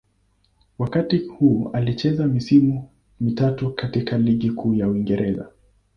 [0.79, 5.49] Wakati huu alicheza misimu mitatu katika Ligi Kuu ya Uingereza.